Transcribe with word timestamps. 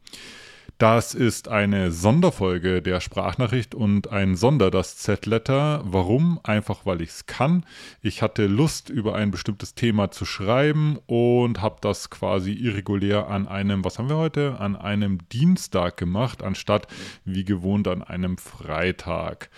Das 0.79 1.13
ist 1.13 1.49
eine 1.49 1.91
Sonderfolge 1.91 2.81
der 2.81 3.01
Sprachnachricht 3.01 3.75
und 3.75 4.11
ein 4.11 4.37
Sonder 4.37 4.71
das 4.71 4.95
Z-Letter. 4.95 5.81
Warum? 5.83 6.39
Einfach 6.43 6.85
weil 6.85 7.01
ich 7.01 7.09
es 7.09 7.25
kann. 7.25 7.65
Ich 8.01 8.21
hatte 8.21 8.47
Lust, 8.47 8.89
über 8.89 9.13
ein 9.13 9.29
bestimmtes 9.29 9.75
Thema 9.75 10.09
zu 10.09 10.23
schreiben 10.23 10.97
und 11.05 11.61
habe 11.61 11.79
das 11.81 12.09
quasi 12.09 12.53
irregulär 12.53 13.27
an 13.27 13.45
einem, 13.49 13.84
was 13.84 13.99
haben 13.99 14.07
wir 14.07 14.15
heute? 14.15 14.61
An 14.61 14.77
einem 14.77 15.17
Dienstag 15.27 15.97
gemacht, 15.97 16.43
anstatt 16.43 16.87
wie 17.25 17.43
gewohnt 17.43 17.89
an 17.89 18.01
einem 18.01 18.37
Freitag. 18.37 19.49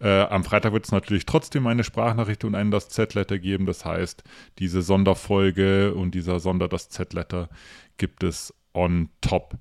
Äh, 0.00 0.22
am 0.22 0.42
Freitag 0.42 0.72
wird 0.72 0.86
es 0.86 0.90
natürlich 0.90 1.24
trotzdem 1.24 1.68
eine 1.68 1.84
Sprachnachricht 1.84 2.42
und 2.42 2.56
einen 2.56 2.72
das 2.72 2.88
Z-Letter 2.88 3.38
geben. 3.38 3.66
Das 3.66 3.84
heißt, 3.84 4.24
diese 4.58 4.82
Sonderfolge 4.82 5.94
und 5.94 6.16
dieser 6.16 6.40
Sonder 6.40 6.66
das 6.66 6.88
Z-Letter 6.88 7.48
gibt 7.96 8.24
es 8.24 8.52
on 8.72 9.10
top. 9.20 9.56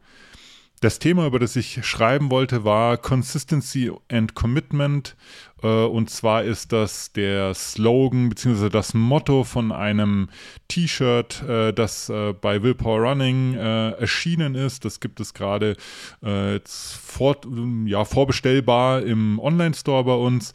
Das 0.83 0.99
Thema, 0.99 1.25
über 1.27 1.39
das 1.39 1.55
ich 1.55 1.85
schreiben 1.85 2.29
wollte, 2.29 2.65
war 2.65 2.97
Consistency 2.97 3.89
and 4.11 4.33
Commitment. 4.33 5.15
Äh, 5.64 5.86
und 5.86 6.09
zwar 6.09 6.44
ist 6.44 6.72
das 6.72 7.11
der 7.14 7.53
Slogan 7.53 8.30
bzw. 8.30 8.69
das 8.69 8.94
Motto 8.94 9.44
von 9.44 9.72
einem 9.72 10.30
T-Shirt, 10.67 11.44
äh, 11.47 11.73
das 11.73 12.09
äh, 12.09 12.33
bei 12.33 12.61
Willpower 12.61 13.00
Running 13.00 13.53
erschienen 13.53 14.56
ist. 14.56 14.86
Das 14.86 15.00
gibt 15.00 15.19
es 15.19 15.34
gerade 15.34 15.75
vor, 16.22 17.38
ja, 17.86 18.06
vorbestellbar 18.06 19.02
im 19.03 19.39
Online-Store 19.39 20.03
bei 20.03 20.16
uns. 20.16 20.53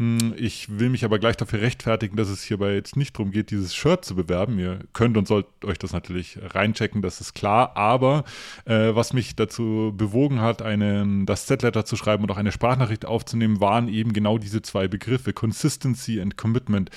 Hm, 0.00 0.32
ich 0.34 0.78
will 0.78 0.88
mich 0.88 1.04
aber 1.04 1.18
gleich 1.18 1.36
dafür 1.36 1.60
rechtfertigen, 1.60 2.16
dass 2.16 2.30
es 2.30 2.42
hierbei 2.42 2.72
jetzt 2.72 2.96
nicht 2.96 3.14
darum 3.14 3.32
geht, 3.32 3.50
dieses 3.50 3.74
Shirt 3.74 4.02
zu 4.02 4.16
bewerben. 4.16 4.58
Ihr 4.58 4.78
könnt 4.94 5.18
und 5.18 5.28
sollt 5.28 5.44
euch 5.62 5.78
das 5.78 5.92
natürlich 5.92 6.38
reinchecken, 6.42 7.02
das 7.02 7.20
ist 7.20 7.34
klar. 7.34 7.76
Aber 7.76 8.24
äh, 8.64 8.94
was 8.94 9.12
mich 9.12 9.36
dazu 9.36 9.92
bewogen 9.94 10.40
hat, 10.40 10.62
einen, 10.62 11.26
das 11.26 11.44
Z-Letter 11.44 11.84
zu 11.84 11.96
schreiben 11.96 12.22
und 12.22 12.30
auch 12.30 12.38
eine 12.38 12.50
Sprachnachricht 12.50 13.04
aufzunehmen, 13.04 13.60
waren 13.60 13.88
eben 13.88 14.14
genau 14.14 14.38
diese 14.38 14.49
zwei 14.60 14.88
Begriffe, 14.88 15.32
Consistency 15.32 16.20
and 16.20 16.36
Commitment. 16.36 16.90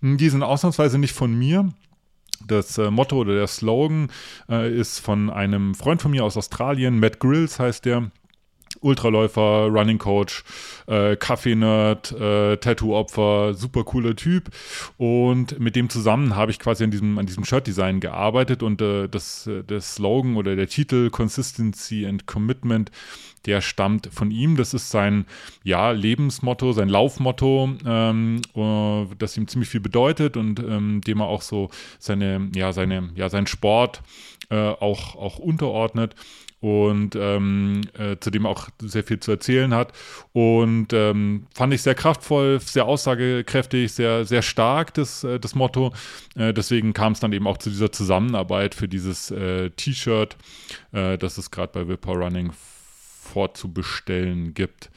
Die 0.00 0.28
sind 0.28 0.42
ausnahmsweise 0.42 0.98
nicht 0.98 1.14
von 1.14 1.38
mir. 1.38 1.72
Das 2.46 2.76
äh, 2.78 2.90
Motto 2.90 3.16
oder 3.16 3.34
der 3.34 3.46
Slogan 3.46 4.08
äh, 4.48 4.72
ist 4.74 4.98
von 4.98 5.30
einem 5.30 5.74
Freund 5.74 6.02
von 6.02 6.10
mir 6.10 6.24
aus 6.24 6.36
Australien, 6.36 6.98
Matt 6.98 7.20
Grills 7.20 7.58
heißt 7.58 7.84
der. 7.84 8.10
Ultraläufer, 8.80 9.66
Running 9.66 9.98
Coach, 9.98 10.44
äh, 10.86 11.16
Kaffee-Nerd, 11.16 12.12
äh, 12.12 12.56
Tattoo-Opfer, 12.56 13.54
super 13.54 13.84
cooler 13.84 14.16
Typ. 14.16 14.50
Und 14.96 15.58
mit 15.58 15.76
dem 15.76 15.88
zusammen 15.88 16.36
habe 16.36 16.50
ich 16.50 16.58
quasi 16.58 16.84
an 16.84 16.90
diesem, 16.90 17.18
an 17.18 17.26
diesem 17.26 17.44
Shirt-Design 17.44 18.00
gearbeitet 18.00 18.62
und 18.62 18.80
äh, 18.80 19.08
das, 19.08 19.46
äh, 19.46 19.62
der 19.62 19.80
Slogan 19.80 20.36
oder 20.36 20.56
der 20.56 20.68
Titel 20.68 21.10
Consistency 21.10 22.06
and 22.06 22.26
Commitment, 22.26 22.90
der 23.46 23.60
stammt 23.60 24.08
von 24.12 24.30
ihm. 24.30 24.56
Das 24.56 24.74
ist 24.74 24.90
sein 24.90 25.26
ja, 25.62 25.90
Lebensmotto, 25.92 26.72
sein 26.72 26.88
Laufmotto, 26.88 27.70
ähm, 27.86 28.42
äh, 28.54 29.06
das 29.18 29.36
ihm 29.36 29.48
ziemlich 29.48 29.70
viel 29.70 29.80
bedeutet 29.80 30.36
und 30.36 30.60
ähm, 30.60 31.00
dem 31.00 31.20
er 31.20 31.26
auch 31.26 31.42
so 31.42 31.70
seine, 31.98 32.50
ja, 32.54 32.72
seine, 32.72 33.10
ja, 33.14 33.28
seinen 33.28 33.46
Sport 33.46 34.02
äh, 34.50 34.56
auch, 34.56 35.16
auch 35.16 35.38
unterordnet 35.38 36.14
und 36.60 37.16
ähm, 37.16 37.82
äh, 37.98 38.16
zu 38.18 38.30
dem 38.30 38.46
auch 38.46 38.68
sehr 38.80 39.04
viel 39.04 39.20
zu 39.20 39.30
erzählen 39.30 39.74
hat. 39.74 39.92
Und 40.32 40.92
ähm, 40.92 41.46
fand 41.54 41.74
ich 41.74 41.82
sehr 41.82 41.94
kraftvoll, 41.94 42.60
sehr 42.60 42.86
aussagekräftig, 42.86 43.92
sehr, 43.92 44.24
sehr 44.24 44.42
stark, 44.42 44.94
das, 44.94 45.24
äh, 45.24 45.38
das 45.38 45.54
Motto. 45.54 45.92
Äh, 46.34 46.54
deswegen 46.54 46.92
kam 46.92 47.12
es 47.12 47.20
dann 47.20 47.32
eben 47.32 47.46
auch 47.46 47.58
zu 47.58 47.70
dieser 47.70 47.92
Zusammenarbeit 47.92 48.74
für 48.74 48.88
dieses 48.88 49.30
äh, 49.30 49.70
T-Shirt, 49.70 50.36
äh, 50.92 51.18
das 51.18 51.38
es 51.38 51.50
gerade 51.50 51.72
bei 51.72 51.88
Willpower 51.88 52.16
Running 52.16 52.52
vorzubestellen 52.52 54.54
gibt. 54.54 54.90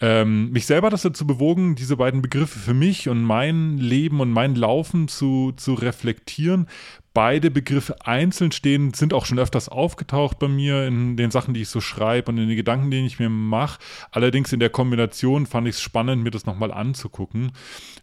Ähm, 0.00 0.50
mich 0.50 0.66
selber 0.66 0.88
das 0.88 1.02
dazu 1.02 1.26
bewogen, 1.26 1.74
diese 1.74 1.96
beiden 1.96 2.22
Begriffe 2.22 2.58
für 2.58 2.74
mich 2.74 3.08
und 3.08 3.22
mein 3.22 3.76
Leben 3.76 4.20
und 4.20 4.30
mein 4.30 4.54
Laufen 4.54 5.08
zu, 5.08 5.52
zu 5.56 5.74
reflektieren, 5.74 6.66
beide 7.12 7.50
Begriffe 7.50 7.96
einzeln 8.06 8.52
stehen, 8.52 8.94
sind 8.94 9.12
auch 9.12 9.26
schon 9.26 9.38
öfters 9.38 9.68
aufgetaucht 9.68 10.38
bei 10.38 10.48
mir 10.48 10.86
in 10.86 11.16
den 11.16 11.30
Sachen, 11.30 11.54
die 11.54 11.62
ich 11.62 11.68
so 11.68 11.80
schreibe 11.80 12.30
und 12.30 12.38
in 12.38 12.48
den 12.48 12.56
Gedanken, 12.56 12.90
die 12.90 13.04
ich 13.04 13.18
mir 13.18 13.28
mache. 13.28 13.80
Allerdings 14.12 14.52
in 14.52 14.60
der 14.60 14.70
Kombination 14.70 15.46
fand 15.46 15.66
ich 15.66 15.74
es 15.74 15.82
spannend, 15.82 16.22
mir 16.22 16.30
das 16.30 16.46
nochmal 16.46 16.70
anzugucken 16.72 17.52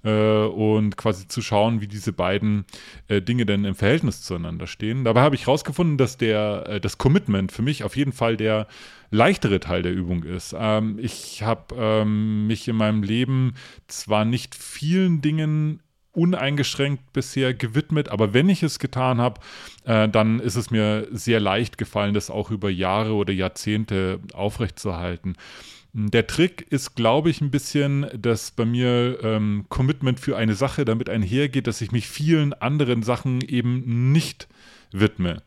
äh, 0.03 0.45
und 0.45 0.97
quasi 0.97 1.27
zu 1.27 1.41
schauen, 1.41 1.79
wie 1.81 1.87
diese 1.87 2.11
beiden 2.11 2.65
äh, 3.07 3.21
Dinge 3.21 3.45
denn 3.45 3.65
im 3.65 3.75
Verhältnis 3.75 4.21
zueinander 4.21 4.67
stehen. 4.67 5.05
Dabei 5.05 5.21
habe 5.21 5.35
ich 5.35 5.47
herausgefunden, 5.47 5.97
dass 5.97 6.17
der, 6.17 6.65
äh, 6.67 6.81
das 6.81 6.97
Commitment 6.97 7.51
für 7.51 7.61
mich 7.61 7.83
auf 7.83 7.95
jeden 7.95 8.11
Fall 8.11 8.35
der 8.35 8.67
leichtere 9.11 9.59
Teil 9.59 9.81
der 9.81 9.93
Übung 9.93 10.23
ist. 10.23 10.55
Ähm, 10.57 10.97
ich 10.99 11.43
habe 11.43 11.75
ähm, 11.77 12.47
mich 12.47 12.67
in 12.67 12.75
meinem 12.75 13.03
Leben 13.03 13.53
zwar 13.87 14.25
nicht 14.25 14.55
vielen 14.55 15.21
Dingen 15.21 15.81
uneingeschränkt 16.17 17.13
bisher 17.13 17.53
gewidmet, 17.53 18.09
aber 18.09 18.33
wenn 18.33 18.49
ich 18.49 18.63
es 18.63 18.79
getan 18.79 19.21
habe, 19.21 19.39
äh, 19.85 20.09
dann 20.09 20.39
ist 20.39 20.55
es 20.55 20.71
mir 20.71 21.07
sehr 21.11 21.39
leicht 21.39 21.77
gefallen, 21.77 22.15
das 22.15 22.31
auch 22.31 22.49
über 22.49 22.71
Jahre 22.71 23.13
oder 23.13 23.31
Jahrzehnte 23.31 24.19
aufrechtzuerhalten. 24.33 25.35
Der 25.93 26.27
Trick 26.27 26.65
ist, 26.69 26.95
glaube 26.95 27.29
ich, 27.29 27.41
ein 27.41 27.51
bisschen, 27.51 28.07
dass 28.15 28.51
bei 28.51 28.65
mir 28.65 29.19
ähm, 29.23 29.65
Commitment 29.69 30.19
für 30.19 30.37
eine 30.37 30.55
Sache 30.55 30.85
damit 30.85 31.09
einhergeht, 31.09 31.67
dass 31.67 31.81
ich 31.81 31.91
mich 31.91 32.07
vielen 32.07 32.53
anderen 32.53 33.03
Sachen 33.03 33.41
eben 33.41 34.11
nicht 34.11 34.47
widme. 34.91 35.43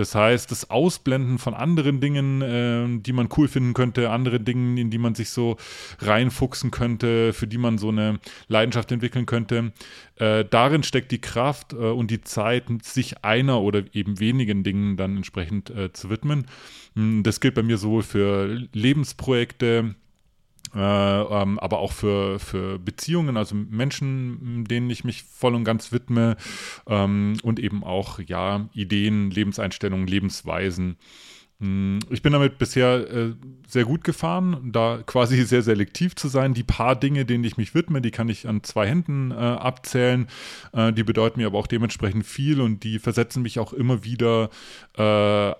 Das 0.00 0.14
heißt, 0.14 0.50
das 0.50 0.70
Ausblenden 0.70 1.38
von 1.38 1.52
anderen 1.52 2.00
Dingen, 2.00 2.40
äh, 2.40 3.02
die 3.02 3.12
man 3.12 3.28
cool 3.36 3.48
finden 3.48 3.74
könnte, 3.74 4.08
andere 4.08 4.40
Dingen, 4.40 4.78
in 4.78 4.88
die 4.88 4.96
man 4.96 5.14
sich 5.14 5.28
so 5.28 5.58
reinfuchsen 5.98 6.70
könnte, 6.70 7.34
für 7.34 7.46
die 7.46 7.58
man 7.58 7.76
so 7.76 7.90
eine 7.90 8.18
Leidenschaft 8.48 8.90
entwickeln 8.92 9.26
könnte, 9.26 9.72
äh, 10.16 10.46
darin 10.46 10.84
steckt 10.84 11.12
die 11.12 11.20
Kraft 11.20 11.74
äh, 11.74 11.76
und 11.76 12.10
die 12.10 12.22
Zeit, 12.22 12.64
sich 12.82 13.24
einer 13.24 13.60
oder 13.60 13.82
eben 13.92 14.20
wenigen 14.20 14.64
Dingen 14.64 14.96
dann 14.96 15.18
entsprechend 15.18 15.68
äh, 15.68 15.92
zu 15.92 16.08
widmen. 16.08 16.46
Hm, 16.94 17.22
das 17.22 17.40
gilt 17.40 17.54
bei 17.54 17.62
mir 17.62 17.76
sowohl 17.76 18.02
für 18.02 18.46
Lebensprojekte, 18.72 19.96
äh, 20.74 20.78
ähm, 20.78 21.58
aber 21.58 21.78
auch 21.78 21.92
für, 21.92 22.38
für 22.38 22.78
Beziehungen, 22.78 23.36
also 23.36 23.54
Menschen, 23.54 24.64
denen 24.64 24.88
ich 24.90 25.04
mich 25.04 25.24
voll 25.24 25.54
und 25.54 25.64
ganz 25.64 25.92
widme 25.92 26.36
ähm, 26.86 27.36
und 27.42 27.58
eben 27.58 27.82
auch 27.82 28.20
ja 28.20 28.68
Ideen, 28.72 29.30
Lebenseinstellungen, 29.30 30.06
Lebensweisen. 30.06 30.96
Hm, 31.60 31.98
ich 32.08 32.22
bin 32.22 32.32
damit 32.32 32.56
bisher 32.56 33.10
äh, 33.10 33.34
sehr 33.68 33.84
gut 33.84 34.02
gefahren, 34.02 34.70
da 34.72 35.02
quasi 35.04 35.42
sehr 35.44 35.62
selektiv 35.62 36.16
zu 36.16 36.28
sein. 36.28 36.54
Die 36.54 36.62
paar 36.62 36.96
Dinge, 36.96 37.26
denen 37.26 37.44
ich 37.44 37.58
mich 37.58 37.74
widme, 37.74 38.00
die 38.00 38.10
kann 38.10 38.28
ich 38.28 38.48
an 38.48 38.62
zwei 38.62 38.88
Händen 38.88 39.30
äh, 39.30 39.34
abzählen. 39.34 40.26
Äh, 40.72 40.92
die 40.94 41.04
bedeuten 41.04 41.40
mir 41.40 41.46
aber 41.46 41.58
auch 41.58 41.66
dementsprechend 41.66 42.24
viel 42.24 42.60
und 42.60 42.82
die 42.82 42.98
versetzen 42.98 43.42
mich 43.42 43.58
auch 43.58 43.74
immer 43.74 44.04
wieder 44.04 44.48
äh, 44.96 45.02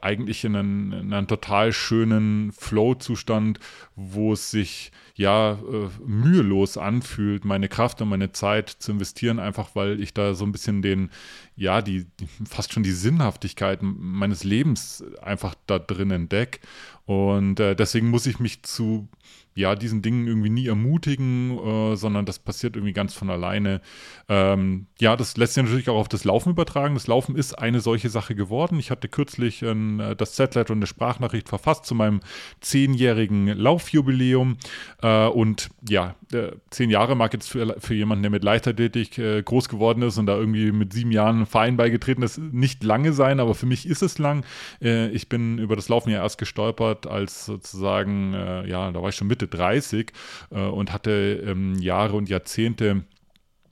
eigentlich 0.00 0.44
in 0.44 0.56
einen, 0.56 0.92
in 0.92 1.12
einen 1.12 1.26
total 1.26 1.72
schönen 1.72 2.52
Flow-Zustand, 2.52 3.60
wo 3.94 4.32
es 4.32 4.50
sich 4.50 4.92
ja 5.20 5.52
äh, 5.52 5.90
mühelos 6.06 6.78
anfühlt, 6.78 7.44
meine 7.44 7.68
Kraft 7.68 8.00
und 8.00 8.08
meine 8.08 8.32
Zeit 8.32 8.70
zu 8.70 8.92
investieren, 8.92 9.38
einfach 9.38 9.70
weil 9.74 10.00
ich 10.00 10.14
da 10.14 10.32
so 10.32 10.46
ein 10.46 10.52
bisschen 10.52 10.80
den, 10.80 11.10
ja, 11.56 11.82
die, 11.82 12.06
die 12.18 12.26
fast 12.48 12.72
schon 12.72 12.82
die 12.82 12.90
Sinnhaftigkeit 12.90 13.80
meines 13.82 14.44
Lebens 14.44 15.04
einfach 15.20 15.54
da 15.66 15.78
drin 15.90 16.14
entdecke. 16.16 16.62
Und 17.06 17.58
äh, 17.60 17.74
deswegen 17.74 18.08
muss 18.08 18.26
ich 18.26 18.38
mich 18.38 18.62
zu 18.62 19.08
ja, 19.54 19.74
diesen 19.74 20.00
Dingen 20.00 20.26
irgendwie 20.26 20.50
nie 20.50 20.66
ermutigen, 20.68 21.58
äh, 21.58 21.96
sondern 21.96 22.24
das 22.24 22.38
passiert 22.38 22.76
irgendwie 22.76 22.92
ganz 22.92 23.14
von 23.14 23.30
alleine. 23.30 23.80
Ähm, 24.28 24.86
ja, 25.00 25.16
das 25.16 25.36
lässt 25.36 25.54
sich 25.54 25.64
natürlich 25.64 25.88
auch 25.88 25.98
auf 25.98 26.08
das 26.08 26.24
Laufen 26.24 26.50
übertragen. 26.50 26.94
Das 26.94 27.08
Laufen 27.08 27.36
ist 27.36 27.58
eine 27.58 27.80
solche 27.80 28.10
Sache 28.10 28.34
geworden. 28.34 28.78
Ich 28.78 28.90
hatte 28.90 29.08
kürzlich 29.08 29.62
äh, 29.62 30.14
das 30.14 30.36
Setlet 30.36 30.70
und 30.70 30.78
eine 30.78 30.86
Sprachnachricht 30.86 31.48
verfasst 31.48 31.84
zu 31.84 31.94
meinem 31.94 32.20
zehnjährigen 32.60 33.48
Laufjubiläum. 33.48 34.56
Äh, 35.02 35.26
und 35.26 35.70
ja, 35.88 36.14
äh, 36.32 36.52
zehn 36.70 36.90
Jahre 36.90 37.16
mag 37.16 37.32
jetzt 37.32 37.50
für, 37.50 37.76
für 37.80 37.94
jemanden, 37.94 38.22
der 38.22 38.30
mit 38.30 38.44
Leichtathletik 38.44 39.18
äh, 39.18 39.42
groß 39.42 39.68
geworden 39.68 40.02
ist 40.02 40.16
und 40.16 40.26
da 40.26 40.36
irgendwie 40.36 40.70
mit 40.70 40.92
sieben 40.92 41.10
Jahren 41.10 41.36
einen 41.36 41.46
Verein 41.46 41.76
beigetreten 41.76 42.22
ist, 42.22 42.38
nicht 42.38 42.84
lange 42.84 43.12
sein, 43.12 43.40
aber 43.40 43.54
für 43.54 43.66
mich 43.66 43.86
ist 43.86 44.02
es 44.02 44.18
lang. 44.18 44.44
Äh, 44.80 45.08
ich 45.08 45.28
bin 45.28 45.58
über 45.58 45.74
das 45.74 45.88
Laufen 45.88 46.10
ja 46.10 46.22
erst 46.22 46.38
gestolpert, 46.38 46.89
als 47.06 47.46
sozusagen, 47.46 48.32
ja, 48.68 48.90
da 48.90 49.02
war 49.02 49.08
ich 49.08 49.16
schon 49.16 49.28
mit 49.28 49.40
Mitte 49.40 49.56
30 49.56 50.12
äh, 50.50 50.60
und 50.60 50.92
hatte 50.92 51.42
ähm, 51.46 51.76
Jahre 51.78 52.16
und 52.16 52.28
Jahrzehnte 52.28 53.02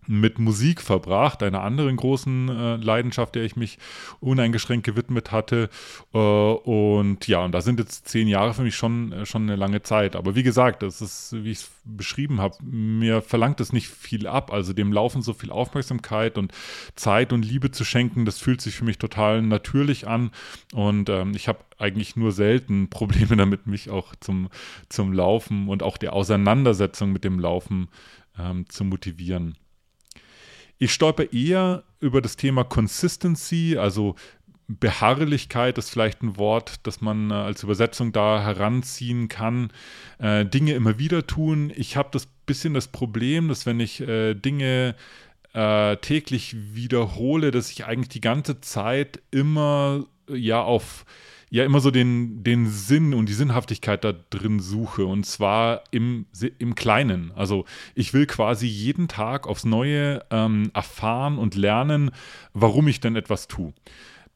mit 0.08 0.38
Musik 0.38 0.80
verbracht, 0.80 1.42
einer 1.42 1.62
anderen 1.62 1.96
großen 1.96 2.48
äh, 2.48 2.76
Leidenschaft, 2.76 3.34
der 3.34 3.44
ich 3.44 3.56
mich 3.56 3.78
uneingeschränkt 4.20 4.86
gewidmet 4.86 5.32
hatte. 5.32 5.68
Äh, 6.14 6.18
und 6.18 7.26
ja, 7.28 7.44
und 7.44 7.52
da 7.52 7.60
sind 7.60 7.78
jetzt 7.78 8.08
zehn 8.08 8.26
Jahre 8.26 8.54
für 8.54 8.62
mich 8.62 8.74
schon, 8.74 9.12
äh, 9.12 9.26
schon 9.26 9.42
eine 9.42 9.56
lange 9.56 9.82
Zeit. 9.82 10.16
Aber 10.16 10.34
wie 10.34 10.42
gesagt, 10.42 10.82
das 10.82 11.02
ist, 11.02 11.34
wie 11.44 11.50
ich 11.50 11.58
es 11.58 11.70
beschrieben 11.84 12.40
habe, 12.40 12.56
mir 12.62 13.20
verlangt 13.20 13.60
es 13.60 13.72
nicht 13.72 13.88
viel 13.88 14.26
ab. 14.26 14.52
Also 14.52 14.72
dem 14.72 14.92
Laufen 14.92 15.20
so 15.20 15.34
viel 15.34 15.50
Aufmerksamkeit 15.50 16.38
und 16.38 16.52
Zeit 16.96 17.32
und 17.32 17.44
Liebe 17.44 17.70
zu 17.70 17.84
schenken, 17.84 18.24
das 18.24 18.38
fühlt 18.38 18.62
sich 18.62 18.76
für 18.76 18.84
mich 18.84 18.98
total 18.98 19.42
natürlich 19.42 20.08
an. 20.08 20.30
Und 20.72 21.10
ähm, 21.10 21.32
ich 21.34 21.48
habe 21.48 21.60
eigentlich 21.78 22.16
nur 22.16 22.32
selten 22.32 22.88
Probleme 22.90 23.36
damit, 23.36 23.66
mich 23.66 23.90
auch 23.90 24.14
zum, 24.20 24.48
zum 24.88 25.12
Laufen 25.12 25.68
und 25.68 25.82
auch 25.82 25.98
die 25.98 26.08
Auseinandersetzung 26.08 27.12
mit 27.12 27.24
dem 27.24 27.38
Laufen 27.38 27.88
ähm, 28.38 28.68
zu 28.68 28.84
motivieren. 28.84 29.56
Ich 30.78 30.92
stolper 30.92 31.32
eher 31.32 31.84
über 32.00 32.22
das 32.22 32.36
Thema 32.36 32.64
Consistency, 32.64 33.76
also 33.78 34.14
Beharrlichkeit 34.68 35.78
ist 35.78 35.90
vielleicht 35.90 36.22
ein 36.22 36.36
Wort, 36.36 36.86
das 36.86 37.00
man 37.00 37.30
äh, 37.30 37.34
als 37.34 37.62
Übersetzung 37.62 38.12
da 38.12 38.42
heranziehen 38.42 39.28
kann. 39.28 39.72
Äh, 40.18 40.44
Dinge 40.44 40.74
immer 40.74 40.98
wieder 40.98 41.26
tun. 41.26 41.72
Ich 41.74 41.96
habe 41.96 42.10
das 42.12 42.26
bisschen 42.44 42.74
das 42.74 42.88
Problem, 42.88 43.48
dass 43.48 43.64
wenn 43.64 43.80
ich 43.80 44.00
äh, 44.00 44.34
Dinge 44.34 44.94
äh, 45.54 45.96
täglich 45.96 46.54
wiederhole, 46.74 47.50
dass 47.50 47.70
ich 47.70 47.86
eigentlich 47.86 48.10
die 48.10 48.20
ganze 48.20 48.60
Zeit 48.60 49.22
immer 49.30 50.04
ja 50.28 50.62
auf 50.62 51.06
ja 51.50 51.64
immer 51.64 51.80
so 51.80 51.90
den, 51.90 52.42
den 52.42 52.66
Sinn 52.66 53.14
und 53.14 53.28
die 53.28 53.34
Sinnhaftigkeit 53.34 54.04
da 54.04 54.12
drin 54.12 54.60
suche 54.60 55.04
und 55.06 55.24
zwar 55.24 55.82
im, 55.90 56.26
im 56.58 56.74
Kleinen. 56.74 57.32
Also 57.34 57.64
ich 57.94 58.12
will 58.14 58.26
quasi 58.26 58.66
jeden 58.66 59.08
Tag 59.08 59.46
aufs 59.46 59.64
Neue 59.64 60.22
ähm, 60.30 60.70
erfahren 60.74 61.38
und 61.38 61.54
lernen, 61.54 62.10
warum 62.52 62.88
ich 62.88 63.00
denn 63.00 63.16
etwas 63.16 63.48
tue. 63.48 63.72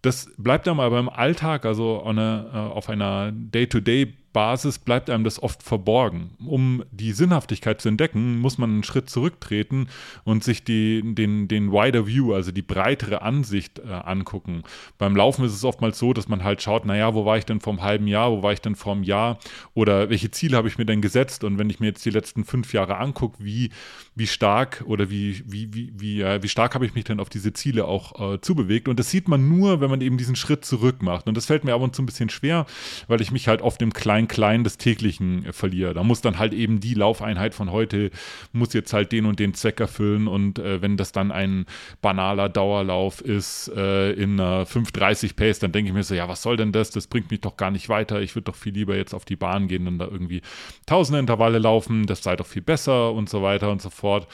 Das 0.01 0.31
bleibt 0.37 0.67
dann 0.67 0.81
aber 0.81 0.99
im 0.99 1.09
Alltag, 1.09 1.65
also 1.65 2.03
eine, 2.03 2.51
äh, 2.53 2.57
auf 2.57 2.89
einer 2.89 3.31
Day-to-Day- 3.33 4.15
Basis 4.33 4.79
bleibt 4.79 5.11
einem 5.11 5.25
das 5.25 5.43
oft 5.43 5.63
verborgen. 5.63 6.31
Um 6.45 6.85
die 6.91 7.13
Sinnhaftigkeit 7.13 7.81
zu 7.81 7.89
entdecken, 7.89 8.39
muss 8.39 8.59
man 8.59 8.71
einen 8.71 8.83
Schritt 8.83 9.11
zurücktreten 9.11 9.89
und 10.25 10.43
sich 10.43 10.65
die, 10.65 11.03
den, 11.15 11.49
den 11.49 11.73
wider 11.73 12.07
View, 12.07 12.33
also 12.33 12.53
die 12.53 12.63
breitere 12.63 13.23
Ansicht 13.23 13.79
äh, 13.79 13.91
angucken. 13.91 14.63
Beim 14.99 15.17
Laufen 15.17 15.45
ist 15.45 15.53
es 15.55 15.65
oftmals 15.65 15.99
so, 15.99 16.13
dass 16.13 16.29
man 16.29 16.45
halt 16.45 16.63
schaut, 16.63 16.87
naja, 16.87 17.15
wo 17.15 17.25
war 17.25 17.39
ich 17.39 17.45
denn 17.45 17.61
einem 17.63 17.83
halben 17.83 18.07
Jahr, 18.07 18.31
wo 18.31 18.43
war 18.43 18.53
ich 18.53 18.61
denn 18.61 18.77
einem 18.85 19.03
Jahr 19.03 19.39
oder 19.75 20.11
welche 20.11 20.31
Ziele 20.31 20.57
habe 20.57 20.69
ich 20.69 20.79
mir 20.79 20.87
denn 20.87 21.03
gesetzt 21.03 21.45
und 21.45 21.59
wenn 21.59 21.71
ich 21.71 21.81
mir 21.81 21.87
jetzt 21.87 22.05
die 22.05 22.11
letzten 22.11 22.45
fünf 22.45 22.73
Jahre 22.73 22.97
angucke, 22.97 23.45
wie, 23.45 23.71
wie 24.15 24.27
stark 24.27 24.83
oder 24.87 25.11
wie, 25.11 25.43
wie, 25.47 25.73
wie, 25.75 25.93
wie, 25.95 26.23
äh, 26.23 26.43
wie 26.43 26.49
stark 26.49 26.75
habe 26.75 26.87
ich 26.87 26.95
mich 26.95 27.05
denn 27.05 27.21
auf 27.21 27.29
diese 27.29 27.53
Ziele 27.53 27.85
auch 27.85 28.35
äh, 28.35 28.41
zubewegt 28.41 28.89
und 28.89 28.99
das 28.99 29.11
sieht 29.11 29.29
man 29.29 29.49
nur, 29.49 29.81
wenn 29.81 29.91
man 29.91 30.01
eben 30.01 30.17
diesen 30.17 30.37
Schritt 30.37 30.65
zurück 30.65 31.03
macht 31.03 31.27
und 31.27 31.37
das 31.37 31.47
fällt 31.47 31.65
mir 31.65 31.75
ab 31.75 31.83
und 31.83 31.95
zu 31.95 32.03
ein 32.03 32.07
bisschen 32.07 32.31
schwer, 32.31 32.67
weil 33.09 33.21
ich 33.21 33.31
mich 33.31 33.49
halt 33.49 33.63
oft 33.63 33.83
im 33.83 33.93
Kleinen 33.93 34.22
Klein-Klein 34.29 34.65
des 34.65 34.79
täglichen 34.79 35.47
äh, 35.47 35.53
verliere. 35.53 35.95
Da 35.95 36.03
muss 36.03 36.21
dann 36.21 36.39
halt 36.39 36.53
eben 36.53 36.81
die 36.81 36.95
Laufeinheit 36.95 37.55
von 37.55 37.71
heute, 37.71 38.11
muss 38.53 38.73
jetzt 38.73 38.93
halt 38.93 39.13
den 39.13 39.27
und 39.27 39.39
den 39.39 39.55
Zweck 39.55 39.81
erfüllen 39.81 40.29
und 40.29 40.59
äh, 40.59 40.83
wenn 40.83 40.97
das 40.97 41.13
dann 41.13 41.33
ein 41.33 41.67
banaler 42.01 42.49
Dauerlauf 42.49 43.21
ist 43.21 43.69
äh, 43.75 44.13
in 44.13 44.41
einer 44.41 44.65
5.30 44.67 45.37
Pace, 45.37 45.59
dann 45.59 45.73
denke 45.73 45.89
ich 45.89 45.95
mir 45.95 46.03
so, 46.03 46.15
ja, 46.15 46.29
was 46.29 46.43
soll 46.43 46.57
denn 46.57 46.73
das? 46.73 46.91
Das 46.91 47.07
bringt 47.07 47.31
mich 47.31 47.41
doch 47.41 47.57
gar 47.57 47.71
nicht 47.71 47.89
weiter. 47.89 48.21
Ich 48.21 48.35
würde 48.35 48.45
doch 48.47 48.57
viel 48.57 48.75
lieber 48.75 48.97
jetzt 48.97 49.15
auf 49.15 49.25
die 49.25 49.37
Bahn 49.37 49.69
gehen 49.69 49.87
und 49.87 49.99
da 49.99 50.07
irgendwie 50.07 50.43
tausende 50.87 51.19
Intervalle 51.19 51.59
laufen, 51.59 52.07
das 52.07 52.23
sei 52.23 52.37
doch 52.37 52.47
viel 52.47 52.63
besser 52.63 53.13
und 53.13 53.29
so 53.29 53.43
weiter 53.43 53.71
und 53.71 53.83
so 53.83 53.91
fort. 53.91 54.27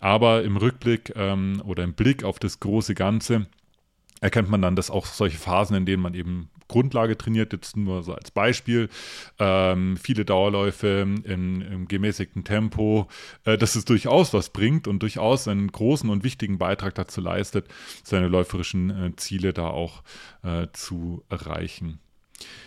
Aber 0.00 0.42
im 0.42 0.56
Rückblick 0.56 1.12
ähm, 1.16 1.62
oder 1.64 1.84
im 1.84 1.94
Blick 1.94 2.24
auf 2.24 2.38
das 2.38 2.60
große 2.60 2.94
Ganze, 2.94 3.46
erkennt 4.20 4.48
man 4.48 4.62
dann, 4.62 4.76
dass 4.76 4.90
auch 4.90 5.06
solche 5.06 5.38
Phasen, 5.38 5.76
in 5.76 5.86
denen 5.86 6.02
man 6.02 6.14
eben 6.14 6.48
Grundlage 6.68 7.16
trainiert, 7.16 7.52
jetzt 7.52 7.76
nur 7.76 8.02
so 8.02 8.14
als 8.14 8.30
Beispiel, 8.30 8.88
ähm, 9.38 9.96
viele 9.96 10.24
Dauerläufe 10.24 11.06
in, 11.24 11.60
im 11.60 11.88
gemäßigten 11.88 12.44
Tempo, 12.44 13.08
äh, 13.44 13.56
dass 13.58 13.76
es 13.76 13.84
durchaus 13.84 14.32
was 14.34 14.50
bringt 14.50 14.88
und 14.88 15.00
durchaus 15.02 15.48
einen 15.48 15.70
großen 15.70 16.10
und 16.10 16.24
wichtigen 16.24 16.58
Beitrag 16.58 16.94
dazu 16.94 17.20
leistet, 17.20 17.66
seine 18.02 18.28
läuferischen 18.28 18.90
äh, 18.90 19.16
Ziele 19.16 19.52
da 19.52 19.68
auch 19.68 20.02
äh, 20.42 20.66
zu 20.72 21.24
erreichen. 21.28 22.00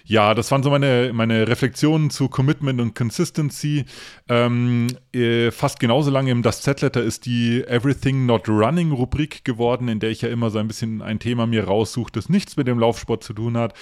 Ja, 0.10 0.34
das 0.34 0.50
waren 0.50 0.64
so 0.64 0.72
meine, 0.72 1.12
meine 1.14 1.48
Reflexionen 1.48 2.10
zu 2.10 2.30
Commitment 2.30 2.82
und 2.82 2.96
Consistency. 2.96 3.86
Ähm, 4.28 4.88
äh, 5.14 5.52
fast 5.52 5.80
genauso 5.80 6.10
lange 6.10 6.32
im 6.32 6.42
Das 6.42 6.64
Z-Letter 6.64 7.04
ist 7.04 7.28
die 7.28 7.64
Everything 7.68 8.26
Not 8.26 8.50
Running 8.50 8.92
Rubrik 8.92 9.46
geworden, 9.46 9.88
in 9.88 10.00
der 10.00 10.10
ich 10.10 10.24
ja 10.24 10.30
immer 10.30 10.50
so 10.50 10.58
ein 10.58 10.68
bisschen 10.68 11.04
ein 11.04 11.20
Thema 11.20 11.46
mir 11.46 11.66
raussuche, 11.66 12.12
das 12.12 12.28
nichts 12.28 12.58
mit 12.58 12.68
dem 12.68 12.80
Laufsport 12.80 13.24
zu 13.24 13.34
tun 13.34 13.56
hat. 13.56 13.76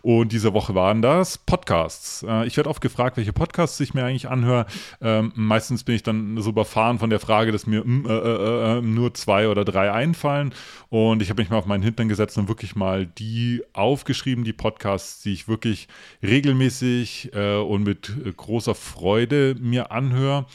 Und 0.00 0.32
diese 0.32 0.54
Woche 0.54 0.74
waren 0.74 1.02
das 1.02 1.36
Podcasts. 1.36 2.24
Äh, 2.26 2.46
ich 2.46 2.56
werde 2.56 2.70
oft 2.70 2.80
gefragt, 2.80 3.18
welche 3.18 3.34
Podcasts 3.34 3.78
ich 3.80 3.92
mir 3.92 4.06
eigentlich 4.06 4.30
anhöre. 4.30 4.64
Ähm, 5.02 5.32
meistens 5.34 5.84
bin 5.84 5.96
ich 5.96 6.02
dann 6.02 6.40
so 6.40 6.48
überfahren 6.48 6.98
von 6.98 7.10
der 7.10 7.20
Frage, 7.20 7.52
dass 7.52 7.66
mir 7.66 7.84
mm, 7.84 8.06
äh, 8.06 8.10
äh, 8.10 8.78
äh, 8.78 8.80
nur 8.80 9.12
zwei 9.12 9.48
oder 9.48 9.66
drei 9.66 9.92
einfallen. 9.92 10.54
Und 10.88 11.20
ich 11.20 11.28
habe 11.28 11.42
mich 11.42 11.50
mal 11.50 11.58
auf 11.58 11.66
meinen 11.66 11.82
Hintern 11.82 12.08
gesetzt 12.08 12.38
und 12.38 12.48
wirklich 12.48 12.74
mal 12.74 13.04
die 13.04 13.62
aufgeschrieben, 13.74 14.44
die 14.44 14.54
Podcasts, 14.54 15.20
die 15.20 15.33
ich 15.34 15.48
wirklich 15.48 15.88
regelmäßig 16.22 17.30
äh, 17.34 17.56
und 17.56 17.82
mit 17.82 18.10
äh, 18.24 18.32
großer 18.32 18.74
Freude 18.74 19.54
mir 19.60 19.90
anhöre. 19.90 20.46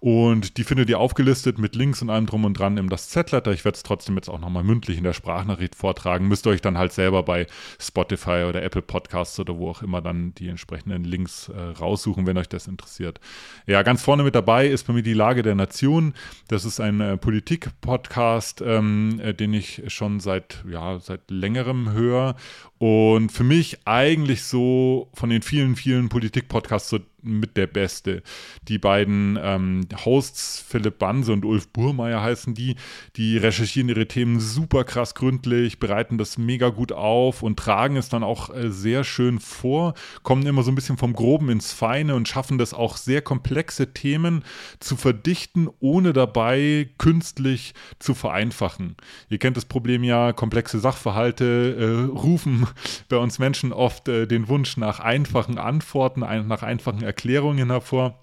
Und 0.00 0.56
die 0.58 0.64
findet 0.64 0.88
ihr 0.88 1.00
aufgelistet 1.00 1.58
mit 1.58 1.74
Links 1.74 2.02
und 2.02 2.10
allem 2.10 2.26
drum 2.26 2.44
und 2.44 2.54
dran 2.54 2.76
im 2.76 2.88
das 2.88 3.08
Z-Letter. 3.08 3.52
Ich 3.52 3.64
werde 3.64 3.76
es 3.76 3.82
trotzdem 3.82 4.14
jetzt 4.16 4.28
auch 4.28 4.38
nochmal 4.38 4.62
mündlich 4.62 4.98
in 4.98 5.04
der 5.04 5.12
Sprachnachricht 5.12 5.74
vortragen. 5.74 6.28
Müsst 6.28 6.46
ihr 6.46 6.50
euch 6.50 6.60
dann 6.60 6.78
halt 6.78 6.92
selber 6.92 7.22
bei 7.24 7.46
Spotify 7.80 8.44
oder 8.48 8.62
Apple 8.62 8.82
Podcasts 8.82 9.38
oder 9.40 9.56
wo 9.58 9.70
auch 9.70 9.82
immer 9.82 10.00
dann 10.00 10.34
die 10.34 10.48
entsprechenden 10.48 11.04
Links 11.04 11.48
äh, 11.48 11.60
raussuchen, 11.60 12.26
wenn 12.26 12.38
euch 12.38 12.48
das 12.48 12.68
interessiert. 12.68 13.20
Ja, 13.66 13.82
ganz 13.82 14.02
vorne 14.02 14.22
mit 14.22 14.34
dabei 14.34 14.68
ist 14.68 14.86
bei 14.86 14.92
mir 14.92 15.02
die 15.02 15.14
Lage 15.14 15.42
der 15.42 15.54
Nation. 15.54 16.14
Das 16.46 16.64
ist 16.64 16.80
ein 16.80 17.00
äh, 17.00 17.16
Politik-Podcast, 17.16 18.62
ähm, 18.64 19.20
äh, 19.20 19.34
den 19.34 19.52
ich 19.52 19.82
schon 19.88 20.20
seit, 20.20 20.64
ja, 20.70 21.00
seit 21.00 21.30
längerem 21.30 21.92
höre. 21.92 22.36
Und 22.78 23.32
für 23.32 23.44
mich 23.44 23.78
eigentlich 23.86 24.44
so 24.44 25.10
von 25.14 25.30
den 25.30 25.42
vielen, 25.42 25.74
vielen 25.74 26.08
Politik-Podcasts 26.08 26.90
so 26.90 27.00
mit 27.22 27.56
der 27.56 27.66
Beste. 27.66 28.22
Die 28.68 28.78
beiden 28.78 29.38
ähm, 29.42 29.88
Hosts, 30.04 30.64
Philipp 30.66 30.98
Banse 30.98 31.32
und 31.32 31.44
Ulf 31.44 31.68
Burmeier 31.68 32.22
heißen 32.22 32.54
die, 32.54 32.76
die 33.16 33.36
recherchieren 33.36 33.88
ihre 33.88 34.06
Themen 34.06 34.40
super 34.40 34.84
krass 34.84 35.14
gründlich, 35.14 35.78
bereiten 35.78 36.18
das 36.18 36.38
mega 36.38 36.68
gut 36.68 36.92
auf 36.92 37.42
und 37.42 37.58
tragen 37.58 37.96
es 37.96 38.08
dann 38.08 38.22
auch 38.22 38.54
äh, 38.54 38.70
sehr 38.70 39.04
schön 39.04 39.40
vor, 39.40 39.94
kommen 40.22 40.46
immer 40.46 40.62
so 40.62 40.70
ein 40.70 40.74
bisschen 40.74 40.96
vom 40.96 41.12
Groben 41.12 41.48
ins 41.50 41.72
Feine 41.72 42.14
und 42.14 42.28
schaffen 42.28 42.58
das 42.58 42.74
auch 42.74 42.96
sehr 42.96 43.22
komplexe 43.22 43.92
Themen 43.92 44.44
zu 44.78 44.96
verdichten, 44.96 45.68
ohne 45.80 46.12
dabei 46.12 46.88
künstlich 46.98 47.74
zu 47.98 48.14
vereinfachen. 48.14 48.96
Ihr 49.28 49.38
kennt 49.38 49.56
das 49.56 49.64
Problem 49.64 50.04
ja, 50.04 50.32
komplexe 50.32 50.78
Sachverhalte 50.78 51.76
äh, 51.78 52.18
rufen 52.18 52.66
bei 53.08 53.16
uns 53.16 53.38
Menschen 53.38 53.72
oft 53.72 54.08
äh, 54.08 54.26
den 54.26 54.48
Wunsch 54.48 54.76
nach 54.76 55.00
einfachen 55.00 55.58
Antworten, 55.58 56.20
nach 56.20 56.62
einfachen 56.62 57.02
Erklärungen 57.08 57.70
hervor. 57.70 58.14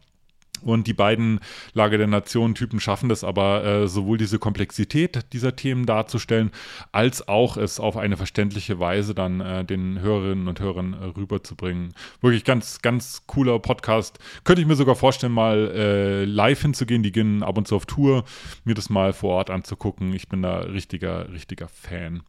Und 0.62 0.88
die 0.88 0.94
beiden 0.94 1.40
Lage 1.74 1.98
der 1.98 2.08
Nationen-Typen 2.08 2.80
schaffen 2.80 3.10
das 3.10 3.24
aber, 3.24 3.64
äh, 3.66 3.88
sowohl 3.88 4.18
diese 4.18 4.40
Komplexität 4.40 5.34
dieser 5.34 5.56
Themen 5.56 5.86
darzustellen, 5.86 6.52
als 6.92 7.28
auch 7.28 7.58
es 7.58 7.80
auf 7.80 7.98
eine 7.98 8.16
verständliche 8.16 8.80
Weise 8.80 9.14
dann 9.14 9.42
äh, 9.42 9.66
den 9.66 10.00
Hörerinnen 10.00 10.48
und 10.48 10.60
Hörern 10.60 10.94
äh, 10.94 11.06
rüberzubringen. 11.18 11.94
Wirklich 12.22 12.46
ganz, 12.46 12.82
ganz 12.82 13.24
cooler 13.28 13.60
Podcast. 13.60 14.18
Könnte 14.44 14.62
ich 14.62 14.68
mir 14.68 14.76
sogar 14.76 14.96
vorstellen, 14.96 15.34
mal 15.34 15.72
äh, 15.76 16.26
live 16.26 16.62
hinzugehen. 16.62 17.04
Die 17.04 17.12
gehen 17.12 17.44
ab 17.44 17.58
und 17.58 17.68
zu 17.68 17.76
auf 17.76 17.86
Tour, 17.86 18.24
mir 18.64 18.76
das 18.76 18.90
mal 18.90 19.14
vor 19.14 19.36
Ort 19.36 19.50
anzugucken. 19.50 20.14
Ich 20.14 20.30
bin 20.30 20.42
da 20.42 20.60
richtiger, 20.60 21.32
richtiger 21.32 21.68
Fan. 21.68 22.24